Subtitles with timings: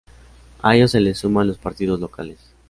[0.63, 2.39] A ellos se les suman los partidos locales.